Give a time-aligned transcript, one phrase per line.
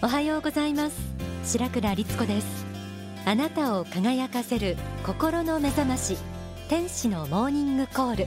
[0.00, 0.96] おはようございます。
[1.42, 2.66] 白倉律子です。
[3.24, 6.16] あなたを輝かせる心の目覚まし。
[6.68, 8.26] 天使のモーニングコール。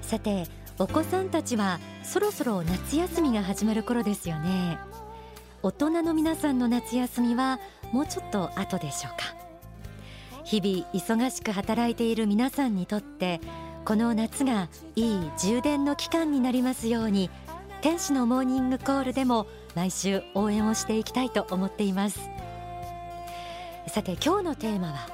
[0.00, 0.44] さて
[0.78, 4.78] お子さんたちはそろそろ夏休みが始まる頃ですよね。
[5.64, 7.58] 大人の皆さんの夏休みは
[7.90, 9.34] もうちょっと後でしょうか。
[10.44, 13.40] 日々忙しく働いている皆さんにとって
[13.84, 17.30] この夏がいい充電の期間になりますように
[17.80, 22.20] 天使のモーニングコールでも毎週応援をしていきたいと思っています。
[23.88, 25.08] さて今日のテーマは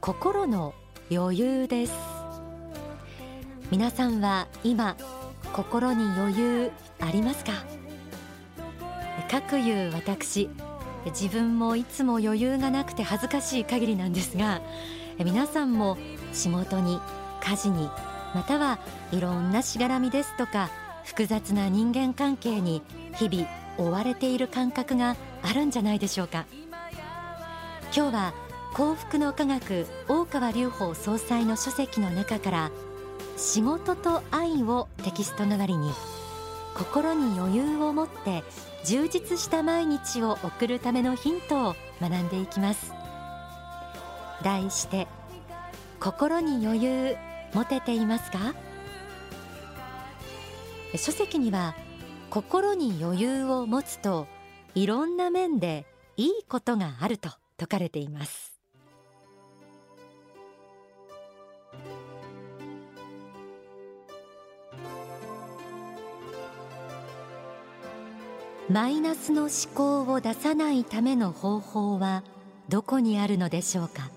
[0.00, 0.74] 心の
[1.10, 1.92] 余裕です。
[3.70, 4.96] 皆さんは今
[5.52, 7.52] 心に余裕ありますか？
[9.30, 10.50] かくいう私
[11.06, 14.60] 自分もいつも余裕がなくて恥ずかしい限りなんですが
[15.18, 15.96] 皆さんも
[16.32, 17.00] 仕事に
[17.42, 17.88] 家事に
[18.34, 18.78] または
[19.10, 20.70] いろんなしがらみですとか
[21.04, 22.82] 複雑な人間関係に
[23.14, 26.46] 日々追われている感覚があるんじゃないでしょうか。
[27.94, 28.34] 今日は
[28.74, 32.70] 幸福の科学大川隆法総裁の書籍の中から
[33.36, 35.90] 仕事と愛をテキスト代わりに
[36.74, 38.44] 心に余裕を持って
[38.84, 42.92] 充実した毎日を送るためのヒントを学んでいきます。
[44.42, 45.06] 題して
[46.00, 47.16] 心に余裕
[47.52, 48.54] 持てていますか？
[50.96, 51.74] 書籍には
[52.32, 54.26] 心に余裕を持つと
[54.74, 55.84] いろんな面で
[56.16, 57.28] いいことがあると
[57.60, 58.58] 説かれています。
[68.70, 72.24] マイナスの思考を出さないための方法は
[72.70, 74.10] どこにあるのでしょうか？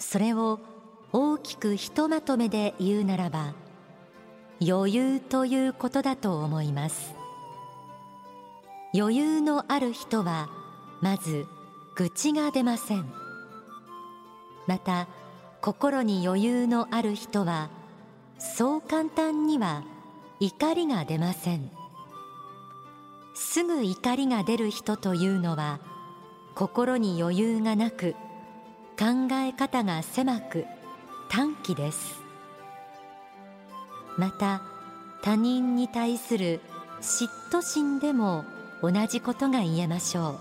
[0.00, 0.58] それを
[1.12, 3.54] 大きくひとまとめで言うならば
[4.60, 7.14] 余裕ということだと思います。
[8.94, 10.48] 余裕のある人は
[11.02, 11.46] まず
[11.94, 13.12] 愚痴が出ません。
[14.66, 15.08] また
[15.60, 17.70] 心に余裕のある人は
[18.38, 19.84] そう簡単には
[20.40, 21.70] 怒りが出ません。
[23.34, 25.80] すぐ怒りが出る人というのは
[26.54, 28.14] 心に余裕がなく
[28.98, 30.64] 考え方が狭く
[31.28, 32.25] 短気です。
[34.16, 34.62] また
[35.22, 36.60] 他人に対する
[37.00, 38.44] 嫉妬心でも
[38.82, 40.38] 同じことが言えましょう。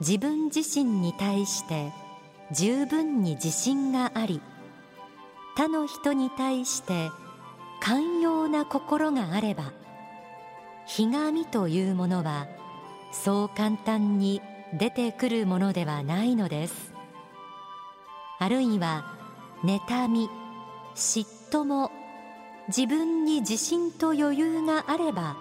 [0.00, 1.92] 自分自身に対して
[2.52, 4.40] 十分に自信があり
[5.56, 7.10] 他の人に対して
[7.80, 9.72] 寛容な心があれば
[10.86, 12.48] ひがみというものは
[13.12, 14.42] そう簡単に
[14.74, 16.92] 出てくるものではないのです。
[18.40, 19.04] あるいは
[19.62, 20.28] 妬み
[20.96, 21.24] 嫉
[21.62, 21.92] も
[22.66, 25.36] 自分に自信と余裕があれば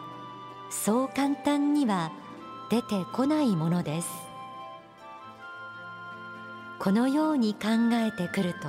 [0.69, 2.11] そう簡単には
[2.69, 4.09] 出てこないものです。
[6.83, 8.67] このように考えてくると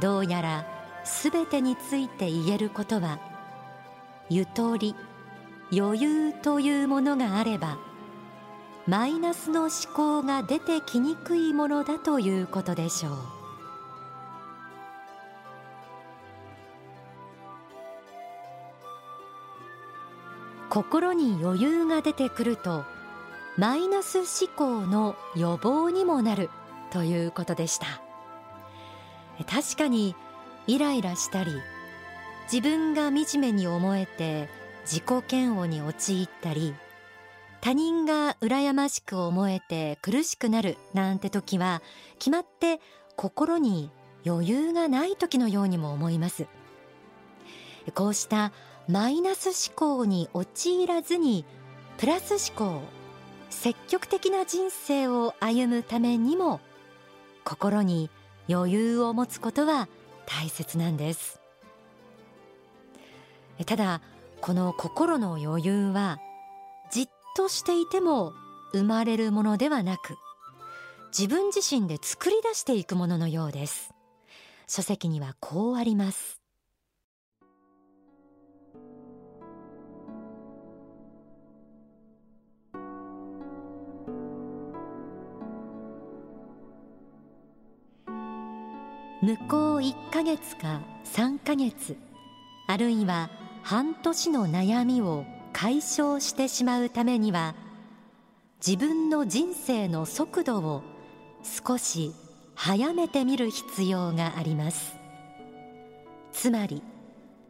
[0.00, 0.64] どうやら
[1.04, 3.18] すべてについて言えることは
[4.28, 4.94] ゆとり
[5.72, 7.78] 余裕というものがあれば
[8.86, 13.39] マイナスの思考が出てきにくいものだということでしょう。
[20.70, 22.84] 心に余裕が出てくると
[23.58, 26.48] マイナス思考の予防にもなる
[26.90, 27.86] ということでした。
[29.48, 30.14] 確かに
[30.66, 31.50] イライラしたり
[32.50, 34.48] 自分が惨めに思えて
[34.84, 36.74] 自己嫌悪に陥ったり
[37.60, 41.82] 他人が羨ましく思えて苦しくなるなんて時は
[42.18, 42.80] 決まって
[43.16, 43.90] 心に
[44.24, 46.46] 余裕がない時のようにも思います。
[47.94, 48.52] こうした
[48.90, 51.44] マイナス思考に陥らずに
[51.96, 52.82] プラス思考
[53.48, 56.58] 積極的な人生を歩むためにも
[57.44, 58.10] 心に
[58.48, 59.88] 余裕を持つことは
[60.26, 61.40] 大切なんです。
[63.64, 64.00] ただ
[64.40, 66.18] この心の余裕は
[66.90, 68.32] じっとしていても
[68.72, 70.16] 生まれるものではなく
[71.16, 73.90] 自分自身で作り出していくもののようです。
[74.66, 76.39] 書籍にはこうあります。
[89.22, 91.96] 向こう1ヶ月か3ヶ月
[92.66, 93.28] あるいは
[93.62, 97.54] 半年の悩みを解消してしまうためには
[98.66, 100.82] 自分の人生の速度を
[101.42, 102.14] 少し
[102.54, 104.94] 早めてみる必要があります。
[106.32, 106.82] つまり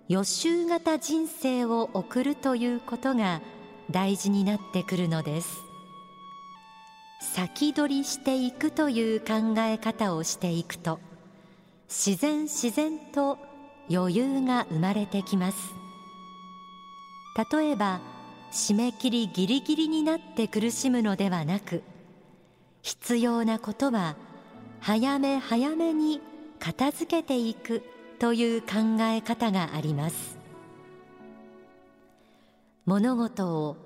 [0.09, 3.43] 予習型人生を送るということが
[3.91, 5.59] 大事になってくるのです。
[7.21, 10.99] 先取りしていくという考え方をしていくと
[11.91, 13.37] 自然自然と
[13.91, 15.75] 余裕が生まれてきます。
[17.53, 18.01] 例えば
[18.53, 21.83] 締め切りギリギリになって苦しむのではなく
[22.83, 24.17] 必要なことは
[24.81, 26.21] 早め早めに
[26.61, 27.83] 片付けていく
[28.21, 30.39] という考え方があります。
[32.87, 33.77] 物事を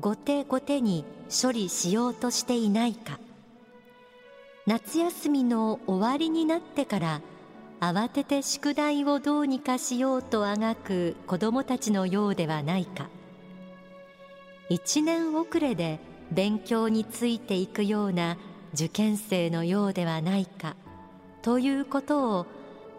[0.00, 3.18] 後手後手に処理しようとしていないか
[4.66, 7.20] 夏休みの終わりになってから
[7.80, 13.08] 慌てて宿題をどうにかしようとあがく子どもたちのようではないか。
[14.68, 18.36] 一年遅れで勉強についていくような
[18.74, 20.76] 受験生のようではないか
[21.40, 22.44] ということを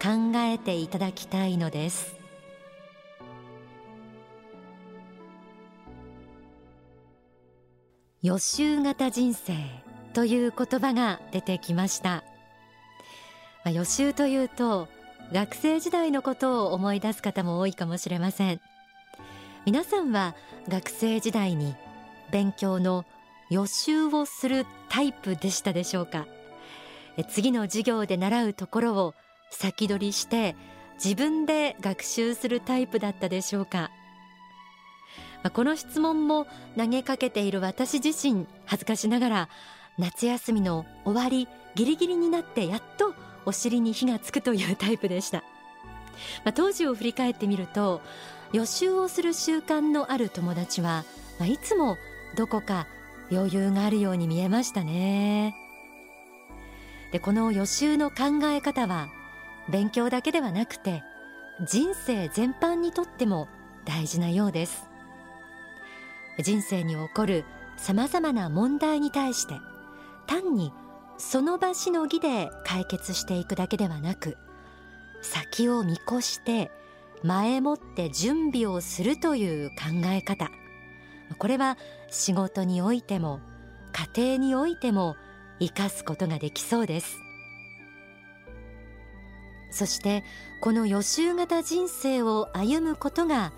[0.02, 2.18] 考えていただきたいのです。
[8.22, 9.54] 予習型人生
[10.14, 12.24] という言葉が出てきました、
[13.64, 14.88] まあ、予習というと
[15.32, 18.62] 学生時代のことを思い出す方も多いかもしれません。
[19.66, 20.36] 皆さんは
[20.68, 21.76] 学生時代に
[22.32, 23.06] 勉強の
[23.50, 26.26] 予習をするタイプでしたでしょうか？
[27.30, 29.14] 次の授業で習うところを
[29.52, 30.56] 先取りして
[31.04, 33.92] 自分で学習するタイプだったでしょうか？
[35.54, 36.48] この質問も
[36.78, 39.50] 投げかけている私自身恥ずかしながら
[39.98, 43.14] 夏休みの終わりギリギリになってやっと
[43.50, 45.40] お尻に火がつくというタイプでした、
[46.46, 48.00] まあ、当時を振り返ってみると
[48.54, 51.04] 予習をする習慣のある友達は、
[51.40, 51.98] まあ、いつも
[52.36, 52.86] どこか
[53.32, 55.56] 余裕があるように見えましたね。
[57.12, 59.10] でこの予習の考え方は
[59.68, 61.04] 勉強だけではなくて
[61.68, 63.48] 人生全般にとっても
[63.84, 64.88] 大事なようです。
[66.44, 67.46] 人生に起こる
[67.78, 69.56] さまざまな問題に対して
[70.28, 70.72] 単に
[71.20, 74.38] その場しのぎで解決していくだけではなく
[75.22, 76.72] 先を見越して
[77.24, 79.76] 前もって準備をするという考
[80.06, 80.50] え方。
[81.38, 81.78] これは
[82.10, 83.42] 仕事においても
[84.16, 85.18] 家庭においても
[85.60, 87.18] 生かすことができそうです。
[89.72, 90.24] そして
[90.62, 93.52] この予習型人生を歩むことが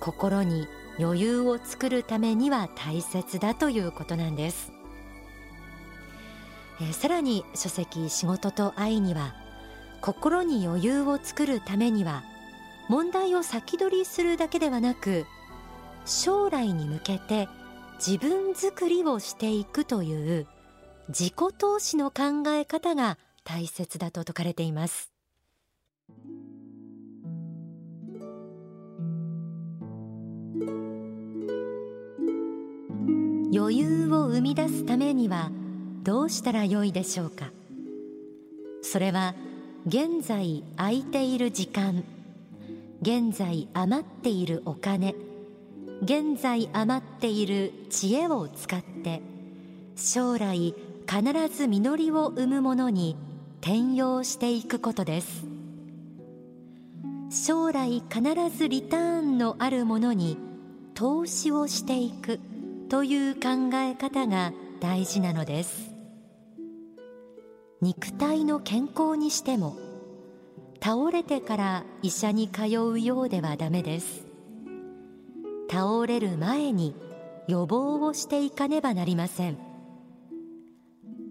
[0.00, 0.66] 心に
[0.98, 4.72] 余裕を作るためには大切だということなんです、
[6.80, 9.34] えー、さらに書籍仕事と愛には
[10.00, 12.22] 心に余裕を作るためには
[12.88, 15.26] 問題を先取りするだけではなく
[16.06, 17.48] 将来に向けて
[18.04, 20.46] 自分作りをしていくという
[21.08, 25.12] 自己投資の考え方が大切だと説かれています。
[33.52, 35.50] 余裕を生み出すためには
[36.02, 37.50] どうしたらよいでしょうか？
[38.82, 39.34] それは
[39.86, 42.04] 現在空いている時間
[43.02, 45.14] 現在余っているお金
[46.02, 49.20] 現在余っている知恵を使って
[49.96, 50.74] 将来
[51.06, 53.16] 必ず実りを生むものに
[53.60, 55.44] 転用していくことです。
[57.30, 58.22] 将来必
[58.56, 60.38] ずリターンのあるものに
[60.94, 62.40] 投資をしていく
[62.88, 65.89] という考え方が大事なのです。
[67.82, 69.74] 肉体の健康にしても
[70.82, 74.26] 倒れてから医者に通うようではダメです。
[75.70, 76.94] 倒れる前に
[77.48, 79.56] 予防をしていかねばなりません。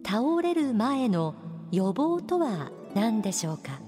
[0.03, 1.35] 倒れる前の
[1.71, 3.79] 予防とは何でしょうか？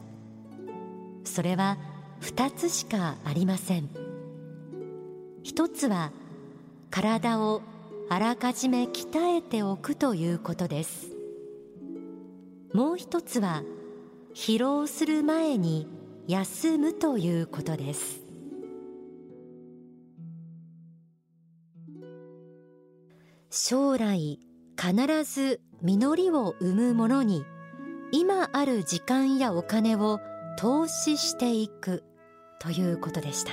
[1.24, 1.80] それは
[2.22, 3.90] 2つしかありません。
[5.42, 6.12] 一つは
[6.92, 7.64] 体を
[8.08, 11.10] あらかじめ鍛えておくということです。
[12.74, 13.64] もう一つは
[14.34, 15.88] 疲労する前に
[16.28, 18.22] 休むということです。
[23.50, 24.40] 将来
[24.80, 27.44] 必ず実りを生むものに
[28.14, 30.20] 今ある時間やお金を
[30.58, 32.04] 投資していく
[32.60, 33.52] ということでした。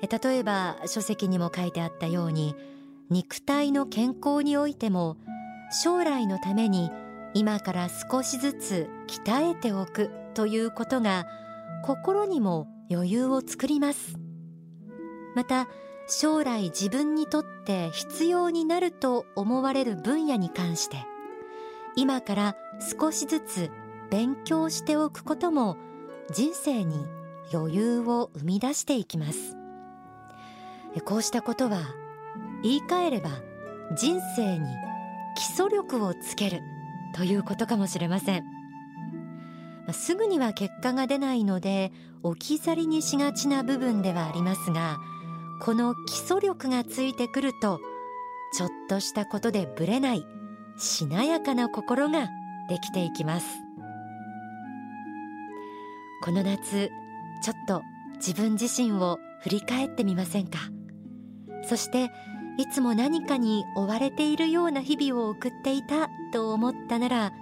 [0.00, 2.56] 例えば書籍にも書いてあったように
[3.08, 5.16] 肉体の健康においても
[5.70, 6.90] 将来のために
[7.34, 11.26] 今から少しずつ鍛えておくということが
[11.82, 14.16] 心にも余裕を作ります。
[15.34, 15.66] また
[16.06, 20.98] 将来自分にとって必要になると思われる分野に関して
[21.96, 22.56] 今から
[23.00, 23.70] 少しずつ
[24.10, 25.76] 勉強しておくことも
[26.30, 27.06] 人生に
[27.52, 29.56] 余裕を生み出していきます。
[31.04, 31.80] こうしたことは
[32.62, 33.30] 言い換えれば
[33.96, 34.66] 人生に
[35.36, 36.60] 基礎力をつける
[37.14, 38.44] ということかもしれません。
[39.92, 41.92] すぐには結果が出ないので
[42.22, 44.96] 置き去りにしがちな部分ではありますが
[45.60, 47.80] この基礎力がついてくると
[48.54, 50.24] ちょっとしたことでぶれない
[50.78, 52.28] しなやかな心が
[52.68, 53.46] できていきます。
[56.22, 56.90] この夏
[57.42, 57.82] ちょっと
[58.14, 60.58] 自分自身を振り返ってみませんか？
[61.68, 62.10] そして
[62.56, 67.32] いつも何かに追われているような日々を送っていたと思ったなら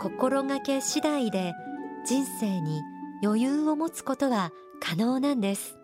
[0.00, 1.52] 心がけ次第で
[2.06, 2.82] 人生に
[3.22, 4.50] 余裕を持つことは
[4.80, 5.78] 可能なんです。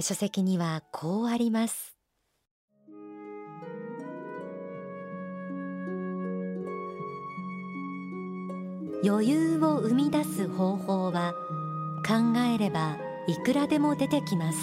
[0.00, 1.96] 書籍にはこうあります。
[9.04, 11.34] 余裕を生み出す方法は
[12.04, 12.96] 考えれば
[13.28, 14.58] いくらでも出てきます。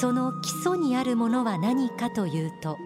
[0.00, 2.76] その基礎にあるものは何かというと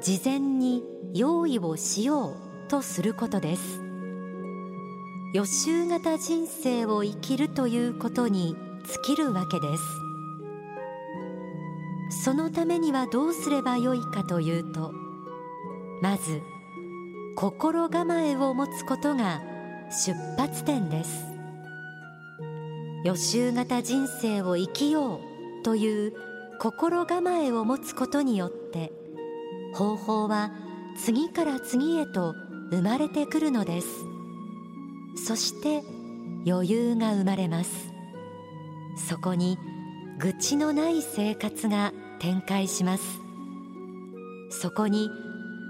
[0.00, 3.80] 事前に用意をしようとすることです。
[5.32, 8.56] 予習型人生を生きるということに
[9.04, 9.82] 尽きるわけです。
[12.24, 14.92] そのためにはどうすればよいかというと
[16.00, 16.40] まず
[17.36, 19.42] 心構えを持つことが
[19.90, 21.10] 出発点です。
[23.04, 25.33] 予習型人生を生きよう
[25.64, 26.12] という
[26.60, 28.92] 心構えを持つことによって
[29.74, 30.52] 方法は
[30.96, 32.36] 次から次へと
[32.70, 33.88] 生まれてくるのです。
[35.26, 35.82] そして
[36.46, 37.92] 余裕が生まれます。
[39.08, 39.58] そこに
[40.18, 43.04] 愚痴のない生活が展開します。
[44.50, 45.10] そこに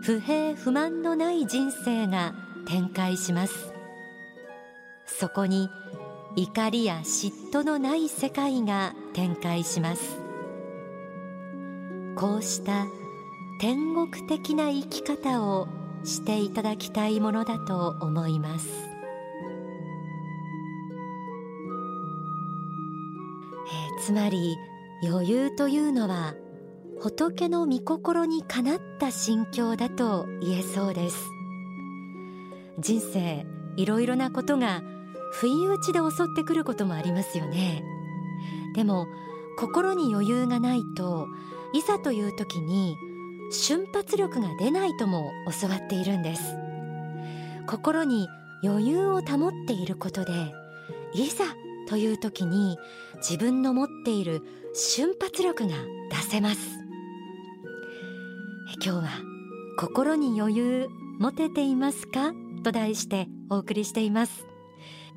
[0.03, 2.35] 不平不満のない人生が
[2.67, 3.73] 展開します。
[5.07, 5.71] そこに
[6.37, 10.25] 怒りや嫉妬のない世界が展開します。
[12.17, 12.87] こうした
[13.61, 15.69] 天国的な生き方を
[16.05, 18.69] していただきたいものだと思います、
[23.67, 24.57] えー、つまり
[25.03, 26.35] 余裕というのは
[27.01, 31.19] 仏の御心にかなった心境だと言えそうです。
[32.79, 33.45] 人生
[33.77, 34.83] いろいろなことが
[35.41, 37.85] 不意打ちで襲ってくることもありますよね。
[38.75, 39.07] でも
[39.59, 41.27] 心に余裕がないと
[41.73, 42.97] いざという時に
[43.51, 46.43] 瞬発力が出ないとも教わっているんです。
[47.67, 48.29] 心に
[48.63, 50.33] 余裕を保っていることで
[51.15, 51.45] いざ
[51.89, 52.79] という時に
[53.17, 54.43] 自分の持っている
[54.75, 55.75] 瞬発力が
[56.11, 56.79] 出せます。
[58.85, 59.09] 今日は
[59.79, 60.89] 心に余裕
[61.19, 62.33] 持てていますか？
[62.63, 64.47] と題してお送りしています。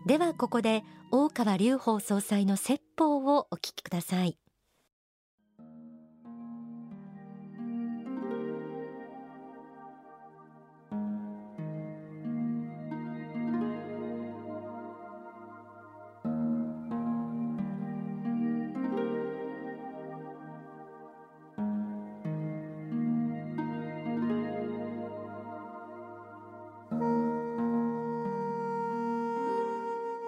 [0.08, 4.38] ではここで大川隆法総裁の説法をお聞きください。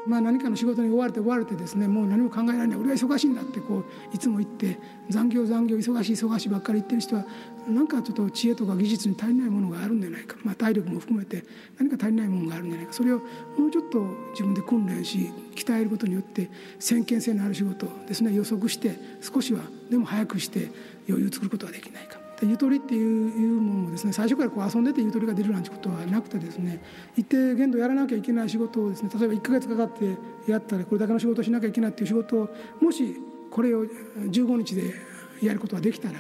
[0.10, 2.80] まあ、何かの仕事に追われて追われてですねもう何も考えられない。
[2.80, 7.26] 俺は忙しいんだってこういつも言って残業残業忙しい忙しいばっかり言ってる人は
[7.68, 11.44] 何かちょっと知恵とか技術に足りないものがあるんじゃないか、まあ、体力も含めて
[11.78, 12.94] 何か足りないものがあるんじゃないか。
[12.94, 13.20] それを
[13.56, 14.00] もうちょっと
[14.32, 16.50] 自分で訓練し鍛えることによって
[16.80, 19.62] 先見性のある仕事ですね予測して少しは
[19.92, 20.72] でも早くして
[21.08, 22.29] 余裕を作ることができないか。
[22.46, 26.82] ゆとりっていうものもですね最初からこう遊んでてゆとりが出るなんてことはなくてですね
[27.18, 30.18] 一定限度やらなきゃいけない仕事をですね例えば1か月かかって
[30.48, 33.16] やったらこれだけの仕事をしなきゃいけないっていう仕事をもし
[33.52, 34.94] これを15日で
[35.42, 36.20] やることができたら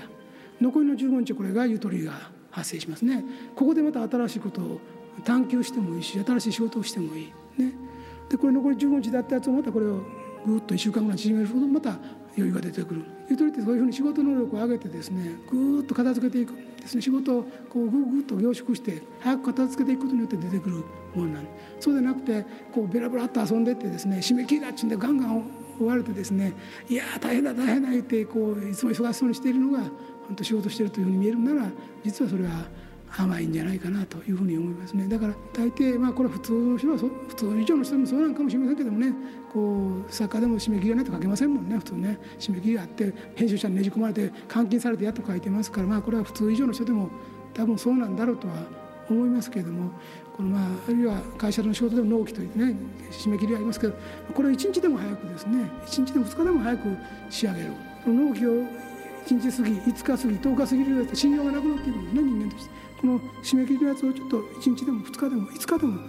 [0.62, 3.24] 残りの15日これがゆとりが発生しますね。
[3.56, 4.82] ここでまた新しいことを
[5.24, 7.34] 探求してもいいし新しい仕事をしてもいい。
[7.58, 7.74] ね。
[8.30, 10.02] でこれ残り15日であったやつをまたこれを
[10.50, 11.92] ぐっと1週間ぐらい縮めるとまた
[12.38, 13.06] 余裕が出てくる。
[13.30, 17.02] ゆとりってそういうふうに仕事能力を上げてですねぐっと片付けていくですね。
[17.02, 20.78] 仕事をこうぐぐっと凝縮して早く片付けていくことによって出てくる
[21.16, 25.44] ものなんでそうでなくてこうベラベラっと遊んでってですね締め切りだっちゅうんでガンガン
[25.80, 26.54] 追われてですね
[26.90, 29.84] いや大変だ大変だ言ってこういつも忙しそうにしているのが
[30.28, 31.70] 本当仕事してるというふうに見えるなら
[32.04, 32.68] 実はそれは
[33.18, 35.08] 甘いんじゃないかなというふうに思いますね。
[35.08, 39.14] だから大抵まあこれは普通の人は普通以上の人もそうなんかもしれませんけどもね
[39.52, 41.78] こう作家でも締め切りがないと書けませんもんね。
[41.78, 42.20] 普通ね。
[42.40, 45.88] 締め切りがあって編集者にねじ込まれて監禁されてやっと書いてますから。
[45.88, 47.10] まあこれは普通以上の人でも
[47.54, 48.54] 多分そうなんだろうとは
[49.10, 49.92] 思いますけれども。
[50.38, 52.76] このまああるいは会社の仕事でも納期というね
[53.12, 53.94] 締め切りありますけど。
[54.34, 55.70] これを1日でも早くですね。
[55.86, 56.98] 1日でも2日でも早く
[57.30, 57.74] 仕上げる。
[58.08, 58.50] 納期を
[59.26, 62.72] 1日過ぎ5日過ぎ10日過ぎると信用がなくなっていくんね人間として。
[63.02, 66.00] この締め切りのやつをちょっと1日でも2日でも5日でも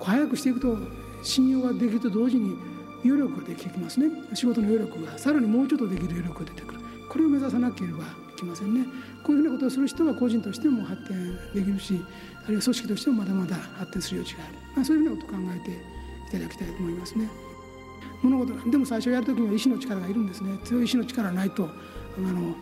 [0.00, 0.76] 早くしていくと
[1.22, 2.56] 信用ができると同時に
[3.04, 4.10] 余力ができてきますね。
[4.34, 6.80] 仕事の余力がさらにもうちょっとできる余力が出てくる。
[7.08, 8.86] これを目指さなければいけませんね。
[9.22, 12.00] こういうふうなことをする人は個人としても発展できるし
[12.44, 15.70] あるいは組織としてもまだまだ発展する余地がある、まあ、そういうふうなことを考えて
[16.36, 17.28] いただきたいと思いますね。
[18.22, 20.58] 物事でも最初やるときには意志の力がいるんですね。
[20.64, 22.54] 強い意志の力がないとあの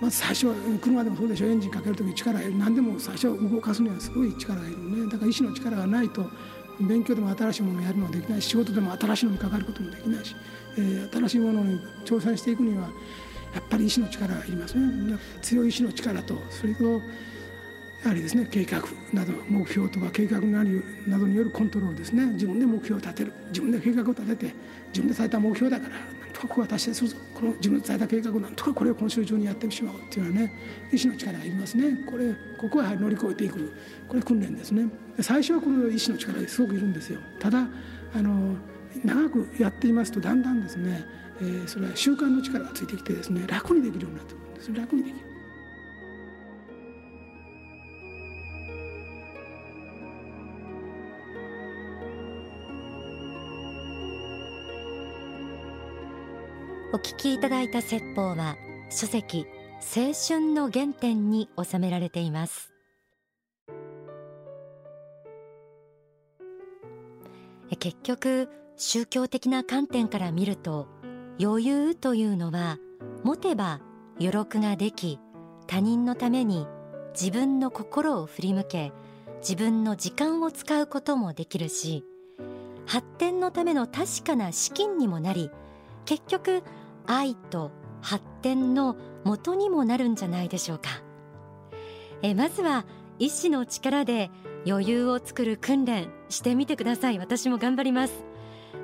[0.00, 2.58] まず最初は車でもそうでしょエンジンかける時に力がいる。
[2.58, 5.06] 何でも最初動かすにはすごい力がいるね。
[5.10, 6.26] だから意志の力がないと
[6.80, 10.34] 勉強でも新しいものをやるのはできないし仕事でも新しいのにかかることもできないし、
[10.76, 12.88] えー、新しいものに挑戦していくには
[13.54, 15.16] やっぱり意志の力がいりますね。
[15.40, 16.84] 強い意志の力とそれと
[18.02, 22.26] やはりですね計画など目標とか計画なりなどによるコントロールですね。
[22.32, 23.32] 自分で目標を立てる。
[23.48, 24.54] 自分で計画を立てて
[24.88, 30.52] 自分でされた目標だからここは達成すこの自分の在宅計画をなんとかこれを今週中にやってしまおうっていうのはね
[30.92, 32.04] 意志の力がいりますね。
[32.10, 33.72] これここはやはり乗り越えていく
[34.08, 34.88] これ訓練ですね。
[35.20, 37.20] 最初はこの医師の力がすごくいるんですよ。
[37.40, 37.66] ただ
[38.14, 38.56] あの
[39.04, 41.04] 長くやっていますとだんだんですね、
[41.40, 44.72] えー、それは習慣の力がついてきてですね楽にできるようになってくるんです。
[44.74, 45.33] 楽にできる。
[56.94, 58.56] お聞きいただいた説法は
[58.88, 59.48] 書籍
[59.80, 62.72] 青春の原点に収められています。
[67.80, 70.86] 結局宗教的な観点から見ると
[71.42, 72.78] 余裕というのは
[73.24, 73.80] 持てば
[74.20, 75.18] 余力ができ
[75.66, 76.64] 他人のために
[77.12, 78.92] 自分の心を振り向け
[79.40, 82.04] 自分の時間を使うこともできるし
[82.86, 85.50] 発展のための確かな資金にもなり
[86.04, 86.62] 結局
[87.06, 87.70] 愛と
[88.00, 90.90] 発展の元にもなるんじゃないでしょうか。
[92.22, 92.84] えまずは
[93.18, 94.30] 意志の力で
[94.66, 97.18] 余裕を作る訓練してみてください。
[97.18, 98.24] 私も頑張ります。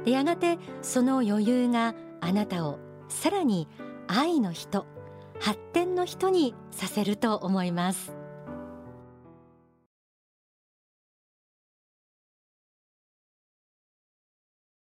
[0.04, 2.78] でやがてその余裕があなたを
[3.08, 3.68] さらに
[4.06, 4.86] 愛の人
[5.40, 8.19] 発展の人にさせると思います。